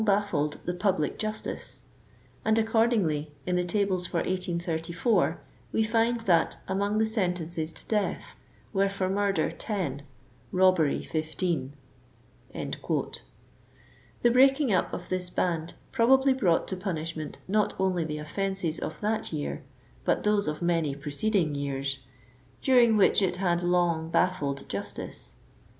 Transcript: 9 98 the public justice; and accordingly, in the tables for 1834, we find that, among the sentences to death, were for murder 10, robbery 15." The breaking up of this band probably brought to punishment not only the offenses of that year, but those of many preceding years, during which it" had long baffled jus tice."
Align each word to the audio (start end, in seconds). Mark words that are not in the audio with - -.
9 0.03 0.07
98 0.33 0.65
the 0.65 0.73
public 0.73 1.19
justice; 1.19 1.83
and 2.43 2.57
accordingly, 2.57 3.31
in 3.45 3.55
the 3.55 3.63
tables 3.63 4.07
for 4.07 4.17
1834, 4.17 5.39
we 5.71 5.83
find 5.83 6.21
that, 6.21 6.57
among 6.67 6.97
the 6.97 7.05
sentences 7.05 7.71
to 7.71 7.85
death, 7.85 8.35
were 8.73 8.89
for 8.89 9.07
murder 9.07 9.51
10, 9.51 10.01
robbery 10.51 11.03
15." 11.03 11.73
The 12.51 12.73
breaking 14.31 14.73
up 14.73 14.91
of 14.91 15.07
this 15.09 15.29
band 15.29 15.75
probably 15.91 16.33
brought 16.33 16.67
to 16.69 16.75
punishment 16.75 17.37
not 17.47 17.79
only 17.79 18.03
the 18.03 18.17
offenses 18.17 18.79
of 18.79 18.99
that 19.01 19.31
year, 19.31 19.61
but 20.03 20.23
those 20.23 20.47
of 20.47 20.63
many 20.63 20.95
preceding 20.95 21.53
years, 21.53 21.99
during 22.63 22.97
which 22.97 23.21
it" 23.21 23.35
had 23.35 23.61
long 23.61 24.09
baffled 24.09 24.67
jus 24.67 24.93
tice." 24.93 25.33